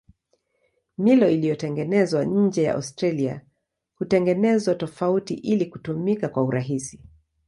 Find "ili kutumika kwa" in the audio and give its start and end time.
5.33-6.43